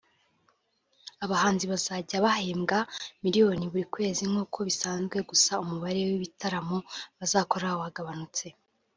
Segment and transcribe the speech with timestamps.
[1.23, 2.77] Aba bahanzi bazajya bahembwa
[3.23, 6.77] miliyoni buri kwezi nk’uko bisanzwe gusa umubare w’ibitaramo
[7.19, 8.45] bazakora wagabanutse